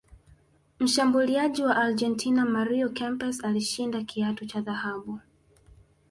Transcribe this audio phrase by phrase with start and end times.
[0.79, 5.19] mshambuliaji wa argentina mario Kempes alishinda kiatu cha dhahabu